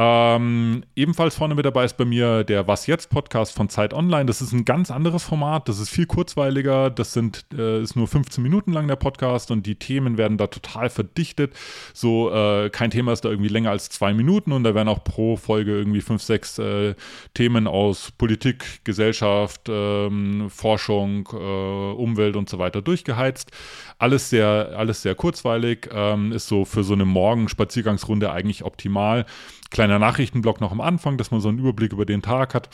Ähm, 0.00 0.84
ebenfalls 0.94 1.34
vorne 1.34 1.56
mit 1.56 1.66
dabei 1.66 1.84
ist 1.84 1.96
bei 1.96 2.04
mir 2.04 2.44
der 2.44 2.68
Was 2.68 2.86
jetzt 2.86 3.10
Podcast 3.10 3.52
von 3.52 3.68
Zeit 3.68 3.92
Online. 3.92 4.26
Das 4.26 4.40
ist 4.40 4.52
ein 4.52 4.64
ganz 4.64 4.92
anderes 4.92 5.24
Format, 5.24 5.68
das 5.68 5.80
ist 5.80 5.90
viel 5.90 6.06
kurzweiliger. 6.06 6.88
Das 6.88 7.12
sind, 7.12 7.46
äh, 7.52 7.82
ist 7.82 7.96
nur 7.96 8.06
15 8.06 8.40
Minuten 8.40 8.72
lang 8.72 8.86
der 8.86 8.94
Podcast 8.94 9.50
und 9.50 9.66
die 9.66 9.74
Themen 9.74 10.16
werden 10.16 10.38
da 10.38 10.46
total 10.46 10.88
verdichtet. 10.88 11.52
So, 11.94 12.30
äh, 12.30 12.70
kein 12.70 12.92
Thema 12.92 13.12
ist 13.12 13.24
da 13.24 13.28
irgendwie 13.28 13.48
länger 13.48 13.70
als 13.70 13.88
zwei 13.88 14.14
Minuten 14.14 14.52
und 14.52 14.62
da 14.62 14.72
werden 14.72 14.88
auch 14.88 15.02
pro 15.02 15.36
Folge 15.36 15.72
irgendwie 15.72 16.00
fünf, 16.00 16.22
sechs 16.22 16.60
äh, 16.60 16.94
Themen 17.34 17.66
aus 17.66 18.12
Politik, 18.12 18.84
Gesellschaft, 18.84 19.62
ähm, 19.68 20.48
Forschung, 20.48 21.28
äh, 21.32 21.36
Umwelt 21.36 22.36
und 22.36 22.48
so 22.48 22.60
weiter 22.60 22.82
durchgeheizt. 22.82 23.50
Alles 23.98 24.30
sehr, 24.30 24.74
alles 24.76 25.02
sehr 25.02 25.16
kurzweilig, 25.16 25.88
ähm, 25.92 26.30
ist 26.30 26.46
so 26.46 26.64
für 26.64 26.84
so 26.84 26.92
eine 26.92 27.04
Morgenspaziergangsrunde 27.04 28.30
eigentlich 28.30 28.62
optimal. 28.62 29.26
Kleiner 29.70 29.87
kleiner 29.88 29.98
Nachrichtenblock 29.98 30.60
noch 30.60 30.72
am 30.72 30.80
Anfang, 30.80 31.16
dass 31.16 31.30
man 31.30 31.40
so 31.40 31.48
einen 31.48 31.58
Überblick 31.58 31.92
über 31.92 32.04
den 32.04 32.22
Tag 32.22 32.54
hat. 32.54 32.68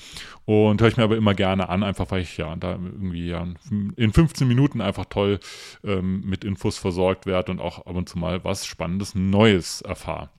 Und 0.44 0.80
höre 0.80 0.88
ich 0.88 0.97
mir 0.97 1.04
aber 1.04 1.16
immer 1.16 1.35
gerne 1.35 1.68
an, 1.68 1.83
einfach 1.83 2.11
weil 2.11 2.23
ich 2.23 2.37
ja 2.37 2.54
da 2.56 2.73
irgendwie 2.73 3.28
ja 3.28 3.47
in 3.97 4.12
15 4.12 4.47
Minuten 4.47 4.80
einfach 4.80 5.06
toll 5.06 5.40
ähm, 5.85 6.23
mit 6.25 6.44
Infos 6.44 6.76
versorgt 6.78 7.26
werde 7.26 7.52
und 7.52 7.61
auch 7.61 7.87
ab 7.87 7.94
und 7.94 8.09
zu 8.09 8.18
mal 8.18 8.44
was 8.44 8.66
Spannendes 8.66 9.14
Neues 9.14 9.80
erfahre. 9.80 10.30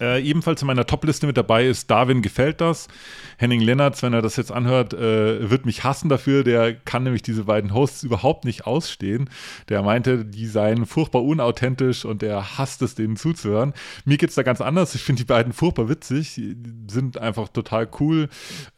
Äh, 0.00 0.22
ebenfalls 0.22 0.62
in 0.62 0.66
meiner 0.66 0.86
Top-Liste 0.86 1.26
mit 1.26 1.36
dabei 1.36 1.66
ist 1.66 1.90
Darwin 1.90 2.22
gefällt 2.22 2.60
das. 2.60 2.88
Henning 3.36 3.60
Lennartz, 3.60 4.02
wenn 4.02 4.12
er 4.12 4.22
das 4.22 4.36
jetzt 4.36 4.52
anhört, 4.52 4.94
äh, 4.94 5.50
wird 5.50 5.66
mich 5.66 5.84
hassen 5.84 6.08
dafür. 6.08 6.44
Der 6.44 6.74
kann 6.74 7.02
nämlich 7.02 7.22
diese 7.22 7.44
beiden 7.44 7.74
Hosts 7.74 8.02
überhaupt 8.02 8.44
nicht 8.44 8.66
ausstehen. 8.66 9.30
Der 9.68 9.82
meinte, 9.82 10.24
die 10.24 10.46
seien 10.46 10.86
furchtbar 10.86 11.24
unauthentisch 11.24 12.04
und 12.04 12.22
er 12.22 12.58
hasst 12.58 12.82
es, 12.82 12.94
denen 12.94 13.16
zuzuhören. 13.16 13.74
Mir 14.04 14.18
geht 14.18 14.30
es 14.30 14.36
da 14.36 14.42
ganz 14.42 14.60
anders. 14.60 14.94
Ich 14.94 15.02
finde 15.02 15.22
die 15.22 15.26
beiden 15.26 15.52
furchtbar 15.52 15.88
witzig. 15.88 16.34
Die 16.36 16.56
sind 16.88 17.18
einfach 17.18 17.48
total 17.48 17.88
cool, 18.00 18.28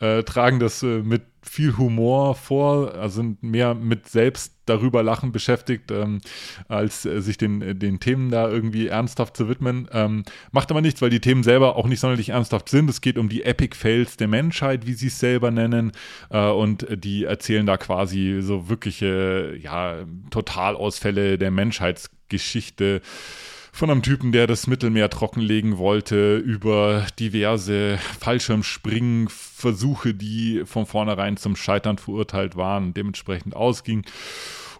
äh, 0.00 0.22
tragen 0.22 0.58
das 0.58 0.82
äh, 0.82 1.02
mit 1.02 1.22
viel 1.42 1.76
Humor 1.76 2.35
vor, 2.35 2.94
also 2.94 3.16
sind 3.16 3.42
mehr 3.42 3.75
mit 3.75 4.09
selbst 4.09 4.54
darüber 4.66 5.02
lachen 5.02 5.32
beschäftigt, 5.32 5.90
ähm, 5.90 6.20
als 6.68 7.04
äh, 7.04 7.20
sich 7.20 7.38
den, 7.38 7.62
äh, 7.62 7.75
den 7.75 7.99
Themen 7.99 8.30
da 8.30 8.49
irgendwie 8.49 8.88
ernsthaft 8.88 9.37
zu 9.37 9.49
widmen. 9.49 9.88
Ähm, 9.92 10.25
macht 10.52 10.70
aber 10.70 10.80
nichts, 10.80 11.02
weil 11.02 11.11
die 11.11 11.20
Themen 11.20 11.42
selber 11.42 11.76
auch 11.76 11.87
nicht 11.87 12.00
sonderlich 12.00 12.30
ernsthaft 12.30 12.68
sind. 12.68 12.88
Es 12.88 13.00
geht 13.00 13.18
um 13.18 13.28
die 13.28 13.42
Epic 13.42 13.76
Fails 13.76 14.16
der 14.16 14.28
Menschheit, 14.28 14.87
wie 14.87 14.92
sie 14.92 15.09
es 15.09 15.18
selber 15.18 15.50
nennen. 15.50 15.92
Äh, 16.30 16.47
und 16.49 16.87
die 16.90 17.25
erzählen 17.25 17.66
da 17.66 17.76
quasi 17.76 18.38
so 18.40 18.68
wirkliche, 18.68 19.56
ja, 19.61 20.04
Totalausfälle 20.30 21.38
der 21.38 21.50
Menschheitsgeschichte 21.50 23.00
von 23.72 23.90
einem 23.90 24.02
Typen, 24.02 24.32
der 24.32 24.46
das 24.46 24.66
Mittelmeer 24.66 25.10
trockenlegen 25.10 25.78
wollte, 25.78 26.36
über 26.36 27.06
diverse 27.18 27.98
Fallschirmspringen-Versuche, 28.20 30.14
die 30.14 30.62
von 30.64 30.86
vornherein 30.86 31.36
zum 31.36 31.56
Scheitern 31.56 31.98
verurteilt 31.98 32.56
waren 32.56 32.94
dementsprechend 32.94 33.54
ausging. 33.54 34.04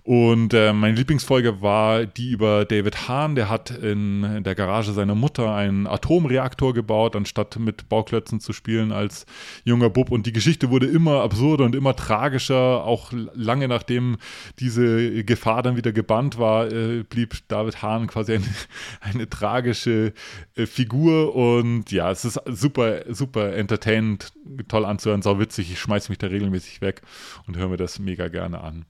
Und 0.03 0.55
äh, 0.55 0.73
meine 0.73 0.97
Lieblingsfolge 0.97 1.61
war 1.61 2.07
die 2.07 2.31
über 2.31 2.65
David 2.65 3.09
Hahn. 3.09 3.35
Der 3.35 3.49
hat 3.51 3.71
in 3.71 4.43
der 4.43 4.55
Garage 4.55 4.93
seiner 4.93 5.15
Mutter 5.15 5.55
einen 5.55 5.87
Atomreaktor 5.87 6.73
gebaut, 6.73 7.17
anstatt 7.17 7.59
mit 7.59 7.89
Bauklötzen 7.89 8.41
zu 8.41 8.53
spielen 8.53 8.93
als 8.93 9.27
junger 9.65 9.91
Bub. 9.91 10.11
Und 10.11 10.27
die 10.27 10.33
Geschichte 10.33 10.71
wurde 10.71 10.87
immer 10.87 11.23
absurder 11.23 11.65
und 11.65 11.75
immer 11.75 11.95
tragischer. 11.95 12.85
Auch 12.85 13.13
lange 13.35 13.69
nachdem 13.69 14.17
diese 14.59 15.25
Gefahr 15.25 15.63
dann 15.63 15.77
wieder 15.77 15.93
gebannt 15.93 16.39
war, 16.39 16.73
äh, 16.73 17.03
blieb 17.03 17.37
David 17.49 17.83
Hahn 17.83 18.07
quasi 18.07 18.35
eine, 18.35 18.45
eine 19.01 19.29
tragische 19.29 20.15
äh, 20.55 20.67
Figur. 20.67 21.35
Und 21.35 21.93
ja, 21.93 22.11
es 22.11 22.25
ist 22.25 22.41
super, 22.47 23.03
super 23.13 23.55
entertainend, 23.55 24.33
toll 24.69 24.87
anzuhören, 24.87 25.23
sau 25.23 25.39
witzig. 25.39 25.71
Ich 25.71 25.79
schmeiße 25.79 26.11
mich 26.11 26.19
da 26.19 26.29
regelmäßig 26.29 26.81
weg 26.81 27.03
und 27.47 27.59
höre 27.59 27.69
mir 27.69 27.77
das 27.77 27.99
mega 27.99 28.29
gerne 28.29 28.63
an. 28.63 28.87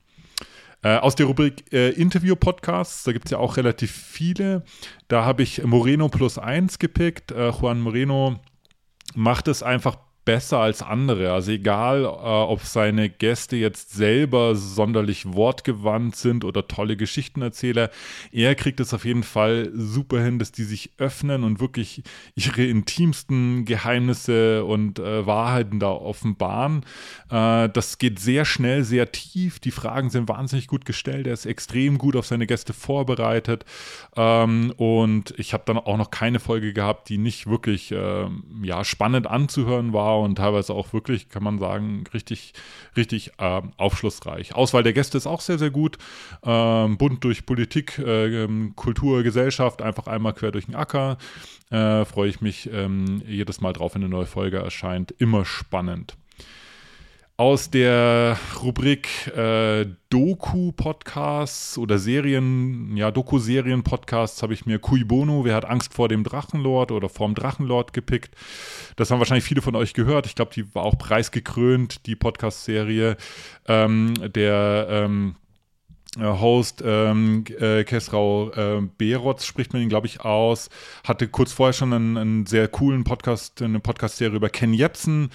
Äh, 0.82 0.96
aus 0.96 1.14
der 1.14 1.26
Rubrik 1.26 1.72
äh, 1.72 1.90
Interview-Podcasts, 1.90 3.04
da 3.04 3.12
gibt 3.12 3.26
es 3.26 3.32
ja 3.32 3.38
auch 3.38 3.58
relativ 3.58 3.90
viele. 3.90 4.64
Da 5.08 5.24
habe 5.24 5.42
ich 5.42 5.62
Moreno 5.62 6.08
plus 6.08 6.38
eins 6.38 6.78
gepickt. 6.78 7.32
Äh, 7.32 7.50
Juan 7.50 7.80
Moreno 7.80 8.40
macht 9.14 9.48
es 9.48 9.62
einfach 9.62 9.98
besser 10.24 10.58
als 10.58 10.82
andere. 10.82 11.32
Also 11.32 11.52
egal, 11.52 12.04
äh, 12.04 12.06
ob 12.06 12.60
seine 12.62 13.08
Gäste 13.08 13.56
jetzt 13.56 13.92
selber 13.92 14.54
sonderlich 14.54 15.32
wortgewandt 15.32 16.16
sind 16.16 16.44
oder 16.44 16.68
tolle 16.68 16.96
Geschichtenerzähler, 16.96 17.90
er 18.30 18.54
kriegt 18.54 18.80
es 18.80 18.92
auf 18.92 19.04
jeden 19.04 19.22
Fall 19.22 19.70
super 19.74 20.22
hin, 20.22 20.38
dass 20.38 20.52
die 20.52 20.64
sich 20.64 20.90
öffnen 20.98 21.42
und 21.42 21.60
wirklich 21.60 22.02
ihre 22.34 22.64
intimsten 22.64 23.64
Geheimnisse 23.64 24.64
und 24.64 24.98
äh, 24.98 25.26
Wahrheiten 25.26 25.80
da 25.80 25.90
offenbaren. 25.90 26.84
Äh, 27.30 27.68
das 27.70 27.98
geht 27.98 28.18
sehr 28.18 28.44
schnell, 28.44 28.84
sehr 28.84 29.12
tief. 29.12 29.58
Die 29.58 29.70
Fragen 29.70 30.10
sind 30.10 30.28
wahnsinnig 30.28 30.66
gut 30.66 30.84
gestellt. 30.84 31.26
Er 31.26 31.32
ist 31.32 31.46
extrem 31.46 31.98
gut 31.98 32.14
auf 32.16 32.26
seine 32.26 32.46
Gäste 32.46 32.72
vorbereitet. 32.74 33.64
Ähm, 34.16 34.72
und 34.76 35.34
ich 35.38 35.54
habe 35.54 35.64
dann 35.66 35.78
auch 35.78 35.96
noch 35.96 36.10
keine 36.10 36.40
Folge 36.40 36.72
gehabt, 36.72 37.08
die 37.08 37.18
nicht 37.18 37.46
wirklich 37.46 37.92
ähm, 37.92 38.44
ja, 38.62 38.84
spannend 38.84 39.26
anzuhören 39.26 39.92
war 39.92 40.09
und 40.18 40.36
teilweise 40.36 40.74
auch 40.74 40.92
wirklich, 40.92 41.28
kann 41.28 41.42
man 41.42 41.58
sagen, 41.58 42.04
richtig, 42.12 42.54
richtig 42.96 43.32
äh, 43.38 43.62
aufschlussreich. 43.76 44.54
Auswahl 44.54 44.82
der 44.82 44.92
Gäste 44.92 45.18
ist 45.18 45.26
auch 45.26 45.40
sehr, 45.40 45.58
sehr 45.58 45.70
gut. 45.70 45.98
Ähm, 46.44 46.96
bunt 46.98 47.24
durch 47.24 47.46
Politik, 47.46 47.98
äh, 47.98 48.48
Kultur, 48.76 49.22
Gesellschaft, 49.22 49.82
einfach 49.82 50.06
einmal 50.06 50.34
quer 50.34 50.52
durch 50.52 50.66
den 50.66 50.74
Acker. 50.74 51.18
Äh, 51.70 52.04
Freue 52.04 52.28
ich 52.28 52.40
mich 52.40 52.70
ähm, 52.72 53.22
jedes 53.26 53.60
Mal 53.60 53.72
drauf, 53.72 53.94
wenn 53.94 54.02
eine 54.02 54.10
neue 54.10 54.26
Folge 54.26 54.58
erscheint. 54.58 55.12
Immer 55.18 55.44
spannend 55.44 56.16
aus 57.40 57.70
der 57.70 58.36
Rubrik 58.62 59.28
äh, 59.28 59.86
Doku-Podcasts 60.10 61.78
oder 61.78 61.98
Serien, 61.98 62.94
ja, 62.98 63.10
Doku-Serien-Podcasts 63.10 64.42
habe 64.42 64.52
ich 64.52 64.66
mir 64.66 64.78
Kui 64.78 65.04
Bono, 65.04 65.46
wer 65.46 65.54
hat 65.54 65.64
Angst 65.64 65.94
vor 65.94 66.10
dem 66.10 66.22
Drachenlord 66.22 66.92
oder 66.92 67.08
vorm 67.08 67.34
Drachenlord 67.34 67.94
gepickt. 67.94 68.34
Das 68.96 69.10
haben 69.10 69.20
wahrscheinlich 69.20 69.46
viele 69.46 69.62
von 69.62 69.74
euch 69.74 69.94
gehört. 69.94 70.26
Ich 70.26 70.34
glaube, 70.34 70.52
die 70.54 70.74
war 70.74 70.82
auch 70.82 70.98
preisgekrönt, 70.98 72.04
die 72.04 72.14
Podcast-Serie. 72.14 73.16
Ähm, 73.66 74.12
der 74.34 74.86
ähm, 74.90 75.36
äh, 75.36 75.49
Host 76.18 76.82
ähm, 76.84 77.44
äh, 77.60 77.84
Kesrau 77.84 78.50
äh, 78.50 78.82
Berotz 78.98 79.44
spricht 79.44 79.72
man 79.72 79.80
ihn, 79.80 79.88
glaube 79.88 80.08
ich, 80.08 80.22
aus. 80.22 80.68
Hatte 81.04 81.28
kurz 81.28 81.52
vorher 81.52 81.72
schon 81.72 81.92
einen, 81.92 82.16
einen 82.16 82.46
sehr 82.46 82.66
coolen 82.66 83.04
Podcast, 83.04 83.62
eine 83.62 83.78
Podcast-Serie 83.78 84.34
über 84.34 84.48
Ken 84.48 84.74
Jebsen, 84.74 85.30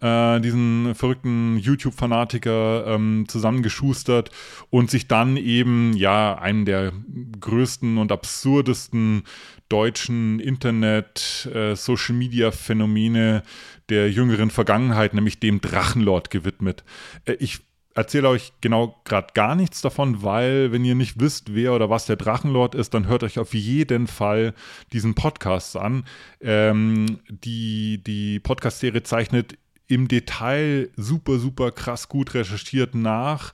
äh, 0.00 0.40
diesen 0.40 0.94
verrückten 0.94 1.58
YouTube-Fanatiker, 1.58 2.86
ähm, 2.86 3.24
zusammengeschustert 3.26 4.30
und 4.70 4.88
sich 4.88 5.08
dann 5.08 5.36
eben, 5.36 5.96
ja, 5.96 6.38
einen 6.38 6.64
der 6.64 6.92
größten 7.40 7.98
und 7.98 8.12
absurdesten 8.12 9.24
deutschen 9.68 10.38
Internet-Social-Media-Phänomene 10.38 13.38
äh, 13.38 13.42
der 13.88 14.12
jüngeren 14.12 14.50
Vergangenheit, 14.50 15.12
nämlich 15.12 15.40
dem 15.40 15.60
Drachenlord 15.60 16.30
gewidmet. 16.30 16.84
Äh, 17.24 17.32
ich 17.40 17.62
erzähle 17.94 18.28
euch 18.28 18.52
genau 18.60 19.00
gerade 19.04 19.28
gar 19.34 19.54
nichts 19.54 19.80
davon, 19.80 20.22
weil 20.22 20.72
wenn 20.72 20.84
ihr 20.84 20.94
nicht 20.94 21.20
wisst, 21.20 21.54
wer 21.54 21.74
oder 21.74 21.90
was 21.90 22.06
der 22.06 22.16
Drachenlord 22.16 22.74
ist, 22.74 22.94
dann 22.94 23.06
hört 23.06 23.22
euch 23.22 23.38
auf 23.38 23.54
jeden 23.54 24.06
Fall 24.06 24.54
diesen 24.92 25.14
Podcast 25.14 25.76
an. 25.76 26.04
Ähm, 26.40 27.20
die 27.28 28.02
die 28.04 28.40
Podcast-Serie 28.40 29.02
zeichnet 29.02 29.58
im 29.90 30.06
Detail 30.06 30.88
super, 30.96 31.38
super 31.38 31.72
krass 31.72 32.08
gut 32.08 32.34
recherchiert 32.34 32.94
nach 32.94 33.52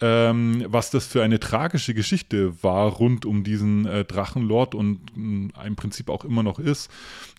ähm, 0.00 0.64
was 0.68 0.90
das 0.90 1.06
für 1.06 1.22
eine 1.22 1.38
tragische 1.38 1.94
Geschichte 1.94 2.62
war 2.62 2.88
rund 2.88 3.24
um 3.24 3.44
diesen 3.44 3.86
äh, 3.86 4.04
Drachenlord 4.04 4.74
und 4.74 5.00
äh, 5.16 5.66
im 5.66 5.76
Prinzip 5.76 6.10
auch 6.10 6.24
immer 6.24 6.42
noch 6.42 6.58
ist. 6.58 6.90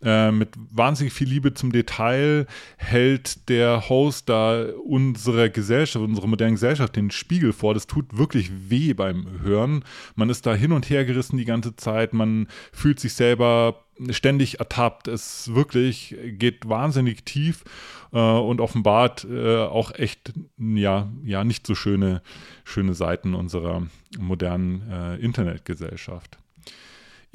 Äh, 0.01 0.31
mit 0.31 0.49
wahnsinnig 0.71 1.13
viel 1.13 1.27
Liebe 1.27 1.53
zum 1.53 1.71
Detail 1.71 2.47
hält 2.77 3.49
der 3.49 3.89
Host 3.89 4.29
da 4.29 4.65
unserer 4.85 5.49
Gesellschaft, 5.49 6.03
unserer 6.03 6.27
modernen 6.27 6.55
Gesellschaft 6.55 6.95
den 6.95 7.11
Spiegel 7.11 7.53
vor. 7.53 7.73
Das 7.73 7.87
tut 7.87 8.17
wirklich 8.17 8.51
weh 8.69 8.93
beim 8.93 9.41
Hören. 9.41 9.83
Man 10.15 10.29
ist 10.29 10.45
da 10.45 10.55
hin 10.55 10.71
und 10.71 10.89
her 10.89 11.05
gerissen 11.05 11.37
die 11.37 11.45
ganze 11.45 11.75
Zeit. 11.75 12.13
Man 12.13 12.47
fühlt 12.71 12.99
sich 12.99 13.13
selber 13.13 13.84
ständig 14.09 14.59
ertappt. 14.59 15.07
Es 15.07 15.53
wirklich 15.53 16.15
geht 16.25 16.67
wahnsinnig 16.67 17.25
tief 17.25 17.63
äh, 18.11 18.19
und 18.19 18.61
offenbart 18.61 19.25
äh, 19.29 19.63
auch 19.63 19.93
echt 19.93 20.33
ja, 20.57 21.09
ja 21.23 21.43
nicht 21.43 21.65
so 21.65 21.75
schöne, 21.75 22.21
schöne 22.63 22.93
Seiten 22.93 23.33
unserer 23.33 23.83
modernen 24.17 24.89
äh, 24.89 25.15
Internetgesellschaft. 25.17 26.37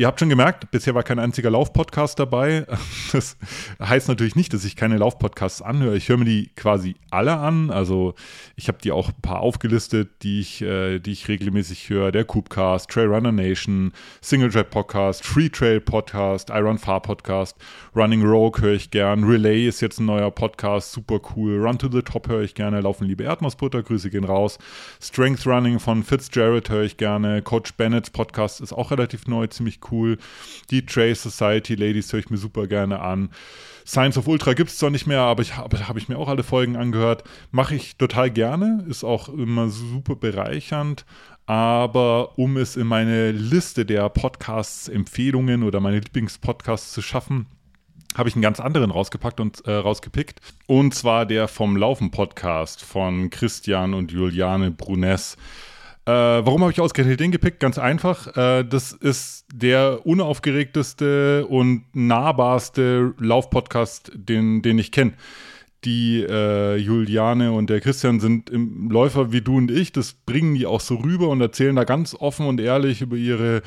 Ihr 0.01 0.07
habt 0.07 0.19
schon 0.19 0.31
gemerkt, 0.31 0.71
bisher 0.71 0.95
war 0.95 1.03
kein 1.03 1.19
einziger 1.19 1.51
Lauf-Podcast 1.51 2.19
dabei. 2.19 2.65
Das 3.13 3.37
heißt 3.83 4.09
natürlich 4.09 4.37
nicht, 4.37 4.55
dass 4.55 4.65
ich 4.65 4.77
keine 4.77 4.97
Lauf-Podcasts 4.97 5.63
anhöre. 5.63 5.97
Ich 5.97 6.09
höre 6.09 6.17
mir 6.17 6.25
die 6.25 6.51
quasi 6.55 6.95
alle 7.11 7.37
an. 7.37 7.71
Also 7.71 8.15
ich 8.55 8.69
habe 8.69 8.79
die 8.79 8.93
auch 8.93 9.09
ein 9.09 9.21
paar 9.21 9.41
aufgelistet, 9.41 10.23
die 10.23 10.41
ich, 10.41 10.63
äh, 10.63 11.01
die 11.01 11.11
ich 11.11 11.27
regelmäßig 11.27 11.91
höre. 11.91 12.13
Der 12.13 12.25
Coopcast, 12.25 12.89
Trail 12.89 13.09
Runner 13.09 13.33
Nation, 13.33 13.93
Single 14.21 14.51
Trail 14.51 14.65
Podcast, 14.65 15.27
Free 15.27 15.49
Trail 15.49 15.81
Podcast, 15.81 16.51
Iron 16.51 16.79
Far 16.79 17.03
Podcast, 17.03 17.57
Running 17.97 18.25
Rogue 18.25 18.63
höre 18.63 18.75
ich 18.75 18.93
gern. 18.93 19.25
Relay 19.25 19.67
ist 19.67 19.81
jetzt 19.81 19.99
ein 19.99 20.07
neuer 20.07 20.31
Podcast, 20.31 20.93
super 20.93 21.19
cool. 21.35 21.61
Run 21.61 21.79
to 21.79 21.91
the 21.91 22.03
Top 22.03 22.29
höre 22.29 22.43
ich 22.43 22.55
gerne. 22.55 22.81
Laufen 22.81 23.09
liebe 23.09 23.25
Erdnussbutter, 23.25 23.83
Grüße 23.83 24.09
gehen 24.09 24.25
raus. 24.25 24.59
Strength 25.03 25.47
Running 25.49 25.81
von 25.81 26.05
Fitzgerald 26.05 26.71
höre 26.71 26.85
ich 26.85 26.97
gerne. 26.97 27.43
Coach 27.43 27.75
Bennett's 27.75 28.11
Podcast 28.11 28.61
ist 28.61 28.73
auch 28.73 28.93
relativ 28.93 29.27
neu, 29.27 29.49
ziemlich 29.49 29.81
cool 29.81 29.90
cool. 29.91 30.19
Die 30.71 30.85
Trace 30.87 31.23
Society 31.23 31.75
Ladies 31.75 32.13
höre 32.13 32.21
ich 32.21 32.31
mir 32.31 32.39
super 32.39 32.67
gerne 32.67 33.01
an. 33.01 33.31
Science 33.87 34.19
of 34.19 34.29
Ultra 34.29 34.53
gibt 34.53 34.71
es 34.71 34.79
zwar 34.79 34.91
nicht 34.91 35.07
mehr, 35.07 35.21
aber 35.21 35.43
ich 35.43 35.57
habe 35.57 35.89
hab 35.89 35.97
ich 35.97 36.09
mir 36.09 36.19
auch 36.19 36.29
alle 36.29 36.43
Folgen 36.43 36.77
angehört. 36.77 37.25
Mache 37.51 37.75
ich 37.75 37.97
total 37.97 38.31
gerne, 38.31 38.85
ist 38.89 39.05
auch 39.05 39.29
immer 39.29 39.69
super 39.69 40.17
bereichernd. 40.17 41.05
Aber 41.47 42.39
um 42.39 42.57
es 42.57 42.77
in 42.77 42.87
meine 42.87 43.33
Liste 43.33 43.85
der 43.85 44.09
Podcasts-Empfehlungen 44.09 45.65
oder 45.65 45.81
meine 45.81 45.99
Lieblingspodcasts 45.99 46.93
zu 46.93 47.03
schaffen, 47.03 47.47
habe 48.17 48.29
ich 48.29 48.35
einen 48.35 48.43
ganz 48.43 48.61
anderen 48.61 48.91
rausgepackt 48.91 49.41
und 49.41 49.65
äh, 49.67 49.73
rausgepickt. 49.73 50.41
Und 50.67 50.95
zwar 50.95 51.27
der 51.27 51.49
vom 51.49 51.77
Laufen 51.77 52.11
Podcast 52.11 52.83
von 52.83 53.31
Christian 53.31 53.95
und 53.95 54.13
Juliane 54.13 54.71
Brunes. 54.71 55.37
Äh, 56.11 56.45
warum 56.45 56.63
habe 56.63 56.73
ich 56.73 56.81
ausgerechnet 56.81 57.21
den 57.21 57.31
gepickt? 57.31 57.61
Ganz 57.61 57.79
einfach. 57.79 58.37
Äh, 58.37 58.65
das 58.65 58.91
ist 58.93 59.45
der 59.55 60.05
unaufgeregteste 60.05 61.47
und 61.47 61.85
nahbarste 61.93 63.15
Laufpodcast, 63.19 64.11
den, 64.15 64.61
den 64.61 64.79
ich 64.79 64.91
kenne. 64.91 65.13
Die 65.85 66.27
äh, 66.29 66.77
Juliane 66.77 67.53
und 67.53 67.71
der 67.71 67.81
Christian 67.81 68.19
sind 68.19 68.51
im 68.51 68.91
Läufer 68.91 69.31
wie 69.31 69.41
du 69.41 69.57
und 69.57 69.71
ich. 69.71 69.93
Das 69.93 70.13
bringen 70.13 70.57
die 70.57 70.67
auch 70.67 70.81
so 70.81 70.97
rüber 70.97 71.29
und 71.29 71.41
erzählen 71.41 71.77
da 71.77 71.85
ganz 71.85 72.17
offen 72.17 72.47
und 72.47 72.61
ehrlich 72.61 73.03
über 73.03 73.17
ihre 73.17 73.63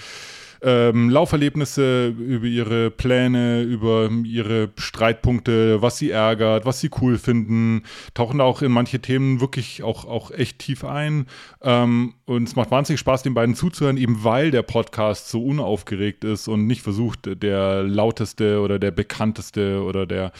ähm, 0.63 1.09
Lauferlebnisse, 1.09 2.07
über 2.07 2.45
ihre 2.45 2.89
Pläne, 2.89 3.61
über 3.61 4.09
ihre 4.23 4.69
Streitpunkte, 4.77 5.81
was 5.81 5.97
sie 5.97 6.11
ärgert, 6.11 6.65
was 6.65 6.79
sie 6.79 6.89
cool 7.01 7.17
finden, 7.17 7.83
tauchen 8.13 8.37
da 8.37 8.45
auch 8.45 8.61
in 8.61 8.71
manche 8.71 8.99
Themen 8.99 9.41
wirklich 9.41 9.83
auch, 9.83 10.05
auch 10.05 10.31
echt 10.31 10.59
tief 10.59 10.85
ein. 10.85 11.27
Ähm, 11.61 12.13
und 12.25 12.47
es 12.47 12.55
macht 12.55 12.71
wahnsinnig 12.71 13.01
Spaß, 13.01 13.23
den 13.23 13.33
beiden 13.33 13.55
zuzuhören, 13.55 13.97
eben 13.97 14.23
weil 14.23 14.51
der 14.51 14.61
Podcast 14.61 15.29
so 15.29 15.43
unaufgeregt 15.43 16.23
ist 16.23 16.47
und 16.47 16.65
nicht 16.65 16.81
versucht, 16.81 17.43
der 17.43 17.83
lauteste 17.83 18.61
oder 18.61 18.79
der 18.79 18.91
bekannteste 18.91 19.83
oder 19.83 20.05
der, 20.05 20.31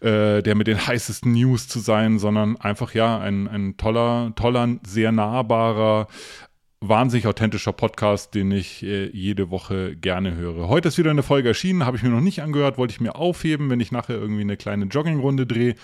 äh, 0.00 0.42
der 0.42 0.54
mit 0.54 0.66
den 0.66 0.86
heißesten 0.86 1.32
News 1.32 1.68
zu 1.68 1.80
sein, 1.80 2.18
sondern 2.18 2.56
einfach 2.56 2.94
ja 2.94 3.18
ein, 3.18 3.46
ein 3.46 3.76
toller, 3.76 4.32
toller, 4.36 4.76
sehr 4.86 5.12
nahbarer, 5.12 6.08
wahnsinnig 6.80 7.26
authentischer 7.26 7.72
Podcast, 7.72 8.34
den 8.34 8.50
ich 8.50 8.82
äh, 8.82 9.06
jede 9.06 9.50
Woche 9.50 9.96
gerne 9.96 10.34
höre. 10.34 10.68
Heute 10.68 10.88
ist 10.88 10.98
wieder 10.98 11.10
eine 11.10 11.22
Folge 11.22 11.48
erschienen, 11.48 11.86
habe 11.86 11.96
ich 11.96 12.02
mir 12.02 12.10
noch 12.10 12.20
nicht 12.20 12.42
angehört, 12.42 12.78
wollte 12.78 12.92
ich 12.92 13.00
mir 13.00 13.16
aufheben. 13.16 13.70
Wenn 13.70 13.80
ich 13.80 13.92
nachher 13.92 14.16
irgendwie 14.16 14.42
eine 14.42 14.56
kleine 14.56 14.86
Joggingrunde 14.86 15.46
drehe, 15.46 15.74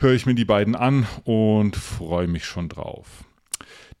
höre 0.00 0.14
ich 0.14 0.26
mir 0.26 0.34
die 0.34 0.44
beiden 0.44 0.74
an 0.74 1.06
und 1.24 1.76
freue 1.76 2.26
mich 2.26 2.44
schon 2.44 2.68
drauf. 2.68 3.24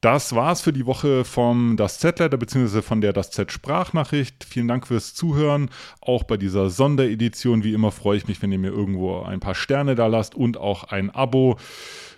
Das 0.02 0.34
war's 0.34 0.60
für 0.60 0.74
die 0.74 0.84
Woche 0.84 1.24
vom 1.24 1.76
Das 1.76 1.98
Z-Letter 1.98 2.36
bzw. 2.36 2.82
von 2.82 3.00
der 3.00 3.12
Das 3.12 3.30
Z-Sprachnachricht. 3.30 4.44
Vielen 4.44 4.68
Dank 4.68 4.86
fürs 4.86 5.14
Zuhören. 5.14 5.70
Auch 6.00 6.24
bei 6.24 6.36
dieser 6.36 6.68
Sonderedition, 6.68 7.64
wie 7.64 7.72
immer, 7.72 7.90
freue 7.90 8.18
ich 8.18 8.28
mich, 8.28 8.42
wenn 8.42 8.52
ihr 8.52 8.58
mir 8.58 8.70
irgendwo 8.70 9.22
ein 9.22 9.40
paar 9.40 9.54
Sterne 9.54 9.94
da 9.94 10.06
lasst 10.06 10.34
und 10.34 10.58
auch 10.58 10.84
ein 10.84 11.10
Abo. 11.10 11.56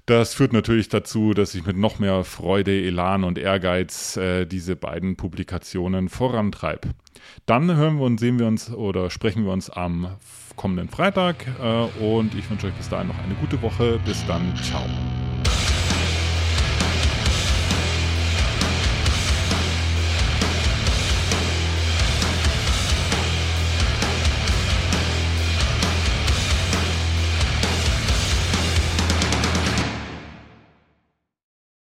Das 0.09 0.33
führt 0.33 0.55
natürlich 0.55 0.89
dazu, 0.89 1.35
dass 1.35 1.55
ich 1.55 1.67
mit 1.67 1.77
noch 1.77 1.99
mehr 1.99 2.25
Freude, 2.25 2.73
Elan 2.73 3.25
und 3.25 3.37
Ehrgeiz 3.37 4.17
äh, 4.17 4.47
diese 4.47 4.75
beiden 4.75 5.17
Publikationen 5.17 6.09
vorantreibe. 6.09 6.95
Dann 7.45 7.77
hören 7.77 7.99
wir 7.99 8.07
und 8.07 8.19
sehen 8.19 8.39
wir 8.39 8.47
uns 8.47 8.73
oder 8.73 9.11
sprechen 9.11 9.45
wir 9.45 9.53
uns 9.53 9.69
am 9.69 10.17
kommenden 10.57 10.89
Freitag 10.89 11.47
äh, 11.61 12.03
und 12.03 12.35
ich 12.35 12.49
wünsche 12.49 12.69
euch 12.69 12.73
bis 12.73 12.89
dahin 12.89 13.09
noch 13.09 13.19
eine 13.19 13.35
gute 13.35 13.61
Woche. 13.61 14.01
Bis 14.07 14.27
dann, 14.27 14.57
ciao. 14.57 14.87